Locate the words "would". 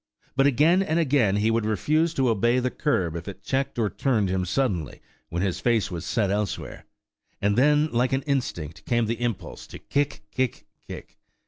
1.51-1.63